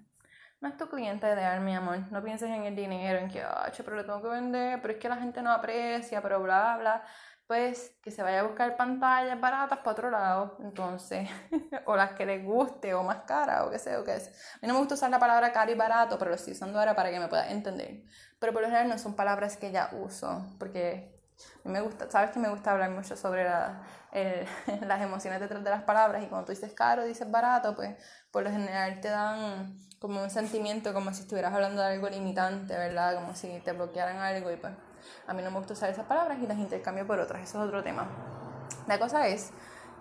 no 0.61 0.67
es 0.67 0.77
tu 0.77 0.89
cliente 0.89 1.25
ideal, 1.27 1.61
mi 1.61 1.73
amor. 1.73 2.11
No 2.11 2.21
pienses 2.21 2.49
en 2.49 2.63
el 2.65 2.75
dinero, 2.75 3.17
en 3.19 3.29
que, 3.29 3.41
ah, 3.41 3.71
pero 3.77 3.95
lo 3.95 4.05
tengo 4.05 4.21
que 4.21 4.27
vender, 4.27 4.81
pero 4.81 4.93
es 4.93 4.99
que 4.99 5.09
la 5.09 5.15
gente 5.17 5.41
no 5.41 5.51
aprecia, 5.51 6.21
pero 6.21 6.41
bla, 6.41 6.77
bla 6.77 7.03
pues 7.49 7.95
que 8.03 8.11
se 8.11 8.21
vaya 8.21 8.41
a 8.41 8.43
buscar 8.43 8.77
pantallas 8.77 9.41
baratas 9.41 9.79
para 9.79 9.91
otro 9.91 10.11
lado, 10.11 10.55
entonces, 10.59 11.27
o 11.85 11.95
las 11.95 12.11
que 12.11 12.23
les 12.23 12.45
guste, 12.45 12.93
o 12.93 13.01
más 13.01 13.23
cara, 13.25 13.65
o 13.65 13.71
qué 13.71 13.79
sé, 13.79 13.97
o 13.97 14.03
qué 14.03 14.17
es. 14.17 14.27
A 14.27 14.59
mí 14.61 14.67
no 14.67 14.75
me 14.75 14.79
gusta 14.81 14.93
usar 14.93 15.09
la 15.09 15.17
palabra 15.17 15.51
caro 15.51 15.71
y 15.71 15.73
barato, 15.73 16.19
pero 16.19 16.29
lo 16.29 16.35
estoy 16.35 16.53
usando 16.53 16.77
ahora 16.77 16.95
para 16.95 17.09
que 17.09 17.19
me 17.19 17.27
pueda 17.27 17.49
entender. 17.49 18.03
Pero 18.37 18.53
por 18.53 18.61
lo 18.61 18.67
general 18.67 18.87
no 18.87 18.99
son 18.99 19.15
palabras 19.15 19.57
que 19.57 19.71
ya 19.71 19.89
uso, 19.93 20.45
porque 20.59 21.19
a 21.65 21.67
mí 21.67 21.73
me 21.73 21.81
gusta, 21.81 22.07
sabes 22.11 22.29
que 22.29 22.37
me 22.37 22.49
gusta 22.49 22.71
hablar 22.71 22.91
mucho 22.91 23.17
sobre 23.17 23.45
las 24.81 25.01
emociones 25.01 25.39
detrás 25.39 25.63
de 25.63 25.69
las 25.71 25.81
palabras, 25.81 26.21
y 26.23 26.27
cuando 26.27 26.45
tú 26.45 26.51
dices 26.51 26.71
caro, 26.73 27.03
dices 27.03 27.31
barato, 27.31 27.75
pues 27.75 27.95
por 28.29 28.43
lo 28.43 28.51
general 28.51 29.01
te 29.01 29.09
dan 29.09 29.75
como 29.97 30.21
un 30.21 30.29
sentimiento 30.29 30.93
como 30.93 31.11
si 31.15 31.21
estuvieras 31.21 31.51
hablando 31.51 31.81
de 31.81 31.93
algo 31.95 32.09
limitante, 32.09 32.77
¿verdad? 32.77 33.15
Como 33.15 33.33
si 33.33 33.59
te 33.61 33.71
bloquearan 33.71 34.17
algo 34.17 34.51
y 34.51 34.57
pues 34.57 34.73
a 35.27 35.33
mí 35.33 35.41
no 35.41 35.51
me 35.51 35.57
gusta 35.57 35.73
usar 35.73 35.89
esas 35.89 36.05
palabras 36.05 36.37
y 36.41 36.47
las 36.47 36.57
intercambio 36.57 37.05
por 37.05 37.19
otras, 37.19 37.41
eso 37.43 37.61
es 37.61 37.67
otro 37.67 37.83
tema. 37.83 38.07
La 38.87 38.99
cosa 38.99 39.27
es 39.27 39.51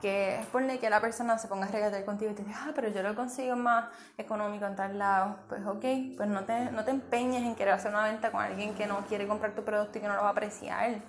que 0.01 0.37
es 0.37 0.47
ponle 0.47 0.79
que 0.79 0.91
la 0.91 1.01
persona 1.01 1.39
se 1.39 1.49
ponga 1.49 1.67
a 1.67 1.71
regatear 1.71 2.05
contigo 2.05 2.31
y 2.31 2.35
te 2.35 2.45
dice, 2.45 2.57
ah, 2.59 2.73
pero 2.75 2.89
yo 2.89 3.03
lo 3.03 3.15
consigo 3.15 3.57
más 3.57 3.87
económico 4.17 4.67
en 4.67 4.77
tal 4.77 4.99
lado. 4.99 5.41
Pues 5.49 5.65
ok, 5.67 5.85
pues 6.17 6.29
no 6.29 6.45
te, 6.45 6.71
no 6.71 6.85
te 6.85 6.91
empeñes 6.91 7.43
en 7.43 7.55
querer 7.55 7.75
hacer 7.75 7.91
una 7.91 8.05
venta 8.05 8.31
con 8.31 8.41
alguien 8.41 8.75
que 8.75 8.87
no 8.87 9.05
quiere 9.07 9.27
comprar 9.27 9.55
tu 9.55 9.65
producto 9.65 9.99
y 9.99 10.01
que 10.01 10.09
no 10.09 10.15
lo 10.15 10.23
va 10.23 10.29
a 10.29 10.33
apreciar. 10.33 11.03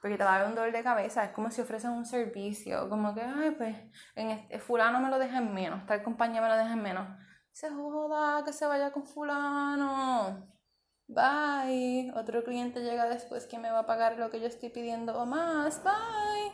Porque 0.00 0.16
te 0.16 0.24
va 0.24 0.36
a 0.36 0.38
dar 0.38 0.48
un 0.48 0.54
dolor 0.54 0.72
de 0.72 0.82
cabeza. 0.82 1.24
Es 1.24 1.32
como 1.32 1.50
si 1.50 1.60
ofreces 1.60 1.90
un 1.90 2.06
servicio. 2.06 2.88
Como 2.88 3.14
que, 3.14 3.22
ay, 3.22 3.50
pues, 3.52 3.76
en 4.14 4.30
este, 4.30 4.60
fulano 4.60 5.00
me 5.00 5.10
lo 5.10 5.18
deja 5.18 5.38
en 5.38 5.52
menos, 5.52 5.84
tal 5.86 6.02
compañía 6.02 6.40
me 6.40 6.48
lo 6.48 6.56
deja 6.56 6.72
en 6.72 6.82
menos. 6.82 7.08
Se 7.52 7.70
joda, 7.70 8.44
que 8.44 8.52
se 8.52 8.66
vaya 8.66 8.92
con 8.92 9.04
fulano 9.04 10.57
bye. 11.08 12.12
Otro 12.14 12.44
cliente 12.44 12.80
llega 12.80 13.08
después 13.08 13.46
que 13.46 13.58
me 13.58 13.70
va 13.70 13.80
a 13.80 13.86
pagar 13.86 14.18
lo 14.18 14.30
que 14.30 14.40
yo 14.40 14.46
estoy 14.46 14.68
pidiendo 14.68 15.20
o 15.20 15.26
más, 15.26 15.82
bye. 15.82 16.52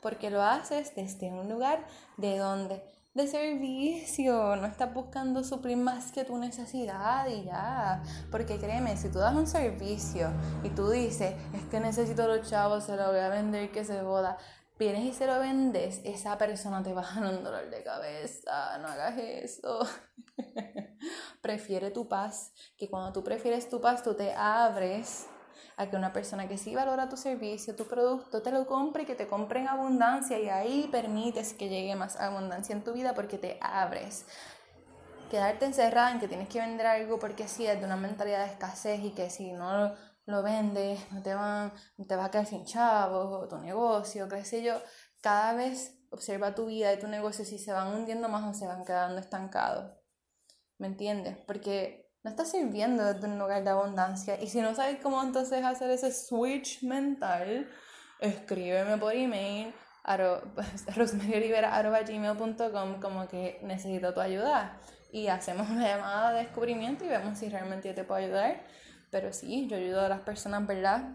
Porque 0.00 0.30
lo 0.30 0.42
haces 0.42 0.94
desde 0.94 1.32
un 1.32 1.48
lugar 1.48 1.84
de 2.16 2.38
donde 2.38 2.82
de 3.16 3.26
servicio, 3.26 4.56
no 4.56 4.66
estás 4.66 4.92
buscando 4.92 5.42
suplir 5.42 5.78
más 5.78 6.12
que 6.12 6.24
tu 6.24 6.36
necesidad 6.36 7.26
y 7.26 7.44
ya. 7.44 8.02
Porque 8.30 8.58
créeme, 8.58 8.94
si 8.98 9.08
tú 9.08 9.18
das 9.18 9.34
un 9.34 9.46
servicio 9.46 10.28
y 10.62 10.68
tú 10.68 10.90
dices, 10.90 11.34
es 11.54 11.62
que 11.70 11.80
necesito 11.80 12.28
los 12.28 12.46
chavos, 12.46 12.84
se 12.84 12.94
lo 12.94 13.08
voy 13.08 13.20
a 13.20 13.30
vender, 13.30 13.72
que 13.72 13.86
se 13.86 14.02
boda, 14.02 14.36
vienes 14.78 15.04
y 15.04 15.12
se 15.12 15.26
lo 15.26 15.38
vendes, 15.38 16.00
esa 16.04 16.36
persona 16.36 16.82
te 16.82 16.92
va 16.92 17.02
a 17.02 17.20
dar 17.20 17.34
un 17.34 17.44
dolor 17.44 17.70
de 17.70 17.82
cabeza, 17.82 18.78
no 18.78 18.88
hagas 18.88 19.16
eso. 19.18 19.86
Prefiere 21.40 21.90
tu 21.90 22.08
paz, 22.08 22.52
que 22.76 22.88
cuando 22.88 23.12
tú 23.12 23.24
prefieres 23.24 23.68
tu 23.68 23.80
paz, 23.80 24.02
tú 24.02 24.14
te 24.14 24.34
abres 24.34 25.26
a 25.76 25.88
que 25.88 25.96
una 25.96 26.12
persona 26.12 26.48
que 26.48 26.58
sí 26.58 26.74
valora 26.74 27.08
tu 27.08 27.16
servicio, 27.16 27.76
tu 27.76 27.86
producto, 27.86 28.42
te 28.42 28.50
lo 28.50 28.66
compre 28.66 29.02
y 29.02 29.06
que 29.06 29.14
te 29.14 29.26
compre 29.26 29.60
en 29.60 29.68
abundancia 29.68 30.38
y 30.38 30.48
ahí 30.48 30.88
permites 30.90 31.52
que 31.52 31.68
llegue 31.68 31.94
más 31.96 32.16
abundancia 32.16 32.74
en 32.74 32.82
tu 32.82 32.92
vida 32.92 33.14
porque 33.14 33.38
te 33.38 33.58
abres. 33.60 34.26
Quedarte 35.30 35.66
encerrada 35.66 36.12
en 36.12 36.20
que 36.20 36.28
tienes 36.28 36.48
que 36.48 36.60
vender 36.60 36.86
algo 36.86 37.18
porque 37.18 37.48
sí 37.48 37.66
es 37.66 37.78
de 37.78 37.84
una 37.84 37.96
mentalidad 37.96 38.44
de 38.44 38.52
escasez 38.52 39.02
y 39.02 39.10
que 39.10 39.28
si 39.28 39.52
no 39.52 39.94
lo 40.26 40.42
vendes, 40.42 41.00
no 41.12 41.22
te, 41.22 41.34
van, 41.34 41.72
te 42.06 42.16
vas 42.16 42.26
a 42.26 42.30
quedar 42.30 42.46
sin 42.46 42.64
chavos 42.64 43.32
o 43.32 43.48
tu 43.48 43.58
negocio, 43.58 44.28
qué 44.28 44.62
yo. 44.62 44.80
Cada 45.20 45.54
vez 45.54 45.98
observa 46.10 46.54
tu 46.54 46.66
vida 46.66 46.92
y 46.92 46.98
tu 46.98 47.06
negocio 47.06 47.44
si 47.44 47.58
se 47.58 47.72
van 47.72 47.94
hundiendo 47.94 48.28
más 48.28 48.44
o 48.44 48.58
se 48.58 48.66
van 48.66 48.84
quedando 48.84 49.20
estancados. 49.20 49.92
¿Me 50.78 50.88
entiendes? 50.88 51.38
Porque 51.46 52.10
no 52.22 52.30
estás 52.30 52.50
sirviendo 52.50 53.04
desde 53.04 53.28
un 53.28 53.38
lugar 53.38 53.62
de 53.62 53.70
abundancia. 53.70 54.42
Y 54.42 54.48
si 54.48 54.60
no 54.60 54.74
sabes 54.74 54.98
cómo 55.00 55.22
entonces 55.22 55.64
hacer 55.64 55.90
ese 55.90 56.12
switch 56.12 56.82
mental, 56.82 57.70
escríbeme 58.20 58.98
por 58.98 59.14
email 59.14 59.72
a 60.02 60.16
rosmarylibera.gmail.com 60.96 63.00
como 63.00 63.28
que 63.28 63.60
necesito 63.62 64.12
tu 64.12 64.20
ayuda. 64.20 64.80
Y 65.12 65.28
hacemos 65.28 65.70
una 65.70 65.86
llamada 65.86 66.32
de 66.32 66.40
descubrimiento 66.40 67.04
y 67.04 67.08
vemos 67.08 67.38
si 67.38 67.48
realmente 67.48 67.88
yo 67.88 67.94
te 67.94 68.02
puedo 68.02 68.20
ayudar 68.20 68.64
pero 69.10 69.32
sí, 69.32 69.66
yo 69.68 69.76
ayudo 69.76 70.04
a 70.04 70.08
las 70.08 70.20
personas, 70.20 70.66
¿verdad? 70.66 71.14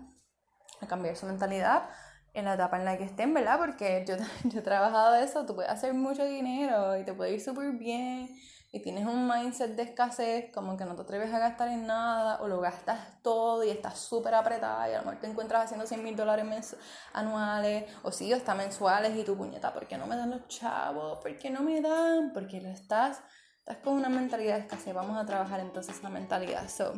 A 0.82 0.88
cambiar 0.88 1.16
su 1.16 1.26
mentalidad 1.26 1.90
en 2.34 2.46
la 2.46 2.54
etapa 2.54 2.78
en 2.78 2.86
la 2.86 2.98
que 2.98 3.04
estén, 3.04 3.34
¿verdad? 3.34 3.60
Porque 3.60 4.06
yo, 4.08 4.16
yo 4.50 4.60
he 4.60 4.64
trabajado 4.64 5.16
eso, 5.16 5.46
tú 5.46 5.56
puedes 5.56 5.72
hacer 5.72 5.94
mucho 5.94 6.24
dinero 6.26 6.98
y 6.98 7.04
te 7.04 7.14
puede 7.14 7.34
ir 7.34 7.42
súper 7.42 7.72
bien 7.72 8.30
y 8.74 8.82
tienes 8.82 9.06
un 9.06 9.28
mindset 9.28 9.76
de 9.76 9.84
escasez, 9.84 10.50
como 10.54 10.78
que 10.78 10.86
no 10.86 10.96
te 10.96 11.02
atreves 11.02 11.34
a 11.34 11.40
gastar 11.40 11.68
en 11.68 11.86
nada 11.86 12.42
o 12.42 12.48
lo 12.48 12.62
gastas 12.62 13.22
todo 13.22 13.66
y 13.66 13.70
estás 13.70 14.00
súper 14.00 14.34
apretada 14.34 14.90
y 14.90 14.94
a 14.94 15.00
lo 15.00 15.04
mejor 15.04 15.20
te 15.20 15.28
encuentras 15.28 15.66
haciendo 15.66 15.86
100 15.86 16.04
mil 16.04 16.16
dólares 16.16 16.78
anuales 17.12 17.86
o 18.04 18.12
sí, 18.14 18.32
hasta 18.32 18.56
mensuales 18.56 19.16
y 19.18 19.24
tu 19.24 19.36
puñeta, 19.36 19.74
¿por 19.74 19.88
qué 19.88 19.98
no 19.98 20.08
me 20.08 20.16
dan 20.16 20.30
los 20.30 20.48
chavos? 20.48 21.20
¿Por 21.20 21.38
qué 21.38 21.50
no 21.50 21.62
me 21.62 21.82
dan? 21.82 22.32
Porque 22.34 22.62
lo 22.62 22.70
estás, 22.70 23.22
estás 23.60 23.78
con 23.84 23.96
una 23.96 24.08
mentalidad 24.08 24.56
de 24.56 24.62
escasez, 24.62 24.94
vamos 24.94 25.18
a 25.18 25.26
trabajar 25.26 25.60
entonces 25.60 26.02
la 26.02 26.10
mentalidad. 26.10 26.70
So, 26.70 26.94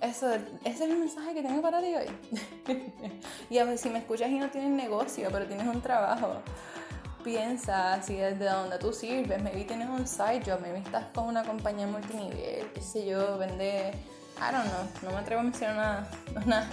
eso, 0.00 0.32
ese 0.32 0.44
es 0.64 0.80
el 0.80 0.96
mensaje 0.96 1.34
que 1.34 1.42
tengo 1.42 1.60
para 1.62 1.80
ti 1.80 1.94
hoy. 1.94 2.06
y 3.50 3.58
a 3.58 3.64
ver, 3.64 3.78
si 3.78 3.90
me 3.90 3.98
escuchas 3.98 4.30
y 4.30 4.38
no 4.38 4.50
tienes 4.50 4.70
negocio, 4.70 5.28
pero 5.30 5.46
tienes 5.46 5.66
un 5.66 5.80
trabajo, 5.80 6.40
piensa 7.22 8.02
si 8.02 8.16
desde 8.16 8.46
donde 8.46 8.78
tú 8.78 8.92
sirves, 8.92 9.42
maybe 9.42 9.64
tienes 9.64 9.88
un 9.88 10.06
side 10.06 10.42
job, 10.44 10.60
maybe 10.60 10.78
estás 10.78 11.06
con 11.14 11.26
una 11.26 11.44
compañía 11.44 11.86
multinivel, 11.86 12.66
qué 12.74 12.80
sé 12.80 13.06
yo, 13.06 13.38
vende, 13.38 13.92
I 14.38 14.52
don't 14.52 14.64
know, 14.64 14.88
no 15.02 15.10
me 15.10 15.18
atrevo 15.18 15.40
a 15.40 15.44
mencionar 15.44 16.08
una, 16.44 16.68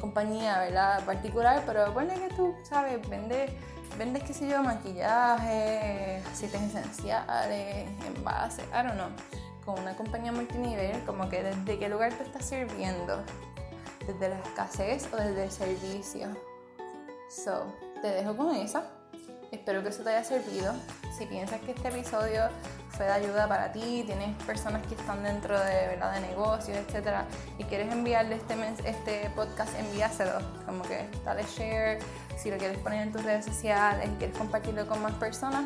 compañía, 0.00 0.58
¿verdad? 0.58 1.04
Particular, 1.04 1.62
pero 1.64 1.92
ponle 1.94 2.14
que 2.14 2.34
tú, 2.34 2.54
¿sabes? 2.68 3.08
Vende, 3.08 3.46
vendes, 3.96 4.24
qué 4.24 4.34
sé 4.34 4.48
yo, 4.48 4.62
maquillaje, 4.62 6.22
aceites 6.30 6.60
esenciales, 6.60 7.88
envases, 8.06 8.64
I 8.72 8.82
don't 8.82 8.94
know 8.94 9.41
con 9.64 9.78
una 9.78 9.96
compañía 9.96 10.32
multinivel, 10.32 11.02
como 11.04 11.28
que 11.28 11.42
desde 11.42 11.78
qué 11.78 11.88
lugar 11.88 12.12
te 12.14 12.24
estás 12.24 12.44
sirviendo, 12.44 13.22
desde 14.06 14.28
la 14.28 14.38
escasez 14.38 15.08
o 15.12 15.16
desde 15.16 15.44
el 15.44 15.50
servicio. 15.50 16.28
So, 17.28 17.72
te 18.00 18.08
dejo 18.08 18.36
con 18.36 18.54
esa. 18.54 18.84
Espero 19.50 19.82
que 19.82 19.90
eso 19.90 20.02
te 20.02 20.10
haya 20.10 20.24
servido. 20.24 20.72
Si 21.16 21.26
piensas 21.26 21.60
que 21.60 21.72
este 21.72 21.88
episodio 21.88 22.48
fue 22.88 23.04
de 23.04 23.12
ayuda 23.12 23.46
para 23.48 23.70
ti, 23.70 24.02
tienes 24.06 24.34
personas 24.44 24.86
que 24.86 24.94
están 24.94 25.22
dentro 25.22 25.58
de, 25.58 25.88
¿verdad? 25.88 26.14
de 26.14 26.20
negocios, 26.20 26.78
etc. 26.78 27.18
y 27.58 27.64
quieres 27.64 27.92
enviarle 27.92 28.36
este, 28.36 28.54
este 28.88 29.30
podcast, 29.36 29.78
envíaselo. 29.78 30.40
Como 30.64 30.82
que 30.82 31.06
dale 31.24 31.44
share. 31.44 31.98
Si 32.36 32.50
lo 32.50 32.56
quieres 32.56 32.78
poner 32.78 33.02
en 33.02 33.12
tus 33.12 33.22
redes 33.24 33.44
sociales 33.44 34.08
y 34.12 34.16
quieres 34.16 34.36
compartirlo 34.36 34.86
con 34.86 35.02
más 35.02 35.12
personas, 35.14 35.64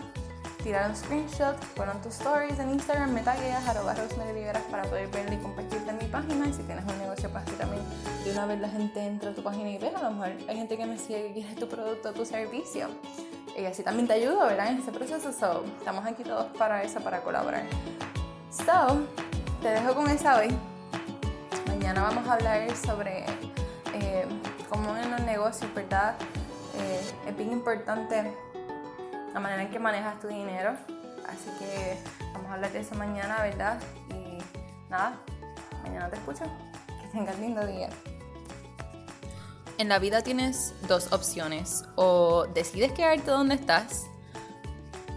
tirar 0.66 0.90
un 0.90 0.96
screenshot, 0.96 1.56
poner 1.76 1.94
tus 2.02 2.14
stories 2.14 2.58
en 2.58 2.70
Instagram, 2.70 3.12
me 3.12 3.20
tagueas 3.20 3.64
arroba 3.68 3.94
Liberas 4.34 4.64
para 4.64 4.82
poder 4.82 5.06
verlo 5.12 5.32
y 5.32 5.36
compartirte 5.36 5.90
en 5.90 5.98
mi 5.98 6.06
página. 6.06 6.48
Y 6.48 6.52
si 6.52 6.64
tienes 6.64 6.84
un 6.84 6.98
negocio, 6.98 7.30
para 7.30 7.44
pues 7.44 7.56
que 7.56 7.62
también 7.62 7.84
de 8.24 8.32
una 8.32 8.46
vez 8.46 8.58
la 8.58 8.68
gente 8.68 9.00
entra 9.00 9.30
a 9.30 9.32
tu 9.32 9.44
página 9.44 9.70
y 9.70 9.78
ve, 9.78 9.92
a 9.94 10.02
lo 10.02 10.10
mejor 10.10 10.32
hay 10.48 10.56
gente 10.56 10.76
que 10.76 10.84
me 10.84 10.98
sigue 10.98 11.28
que 11.28 11.32
quiere 11.34 11.54
tu 11.54 11.68
producto 11.68 12.12
tu 12.12 12.26
servicio. 12.26 12.88
Y 13.56 13.64
así 13.64 13.84
también 13.84 14.08
te 14.08 14.14
ayudo, 14.14 14.40
¿verdad? 14.40 14.72
En 14.72 14.78
ese 14.78 14.90
proceso. 14.90 15.32
So, 15.32 15.62
estamos 15.78 16.04
aquí 16.04 16.24
todos 16.24 16.46
para 16.58 16.82
eso, 16.82 16.98
para 16.98 17.20
colaborar. 17.20 17.62
So, 18.50 19.06
te 19.62 19.68
dejo 19.68 19.94
con 19.94 20.10
esa 20.10 20.36
hoy. 20.36 20.48
Mañana 21.68 22.02
vamos 22.02 22.26
a 22.26 22.32
hablar 22.32 22.76
sobre 22.76 23.24
eh, 23.94 24.26
cómo 24.68 24.96
en 24.96 25.12
los 25.12 25.20
negocios, 25.20 25.72
¿verdad? 25.76 26.16
Eh, 26.76 27.00
es 27.28 27.36
bien 27.36 27.52
importante 27.52 28.34
la 29.36 29.40
manera 29.40 29.64
en 29.64 29.70
que 29.70 29.78
manejas 29.78 30.18
tu 30.18 30.28
dinero. 30.28 30.70
Así 31.28 31.50
que 31.58 31.98
vamos 32.32 32.50
a 32.50 32.54
hablar 32.54 32.72
de 32.72 32.80
eso 32.80 32.94
mañana, 32.94 33.42
¿verdad? 33.42 33.78
Y 34.08 34.38
nada, 34.90 35.20
mañana 35.82 36.08
te 36.08 36.16
escucho. 36.16 36.44
Que 37.02 37.08
tengas 37.08 37.38
lindo 37.38 37.66
día. 37.66 37.90
En 39.76 39.90
la 39.90 39.98
vida 39.98 40.22
tienes 40.22 40.72
dos 40.88 41.12
opciones. 41.12 41.84
O 41.96 42.46
decides 42.54 42.92
quedarte 42.92 43.30
donde 43.30 43.56
estás 43.56 44.06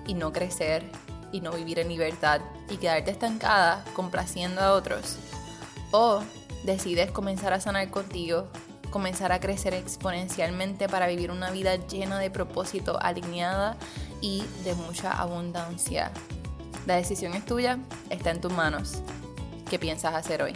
y 0.06 0.16
no 0.16 0.34
crecer 0.34 0.84
y 1.32 1.40
no 1.40 1.54
vivir 1.54 1.80
en 1.80 1.88
libertad 1.88 2.42
y 2.70 2.76
quedarte 2.76 3.12
estancada 3.12 3.86
complaciendo 3.94 4.60
a 4.60 4.74
otros. 4.74 5.16
O 5.92 6.22
decides 6.66 7.10
comenzar 7.12 7.54
a 7.54 7.62
sanar 7.62 7.90
contigo, 7.90 8.50
comenzar 8.90 9.32
a 9.32 9.40
crecer 9.40 9.74
exponencialmente 9.76 10.90
para 10.90 11.08
vivir 11.08 11.32
una 11.32 11.52
vida 11.52 11.78
llena 11.78 12.20
de 12.20 12.30
propósito, 12.30 13.00
alineada 13.02 13.78
y 14.22 14.44
de 14.64 14.74
mucha 14.76 15.12
abundancia. 15.12 16.12
La 16.86 16.96
decisión 16.96 17.34
es 17.34 17.46
tuya, 17.46 17.80
está 18.10 18.32
en 18.32 18.42
tus 18.42 18.54
manos. 18.54 19.02
¿Qué 19.70 19.78
piensas 19.78 20.16
hacer 20.16 20.42
hoy? 20.42 20.54